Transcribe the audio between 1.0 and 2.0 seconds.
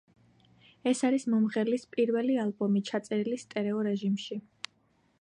არის მომღერლის